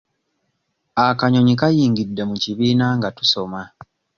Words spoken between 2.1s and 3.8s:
mu kibiina nga tusoma.